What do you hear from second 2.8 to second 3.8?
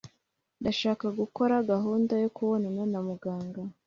na muganga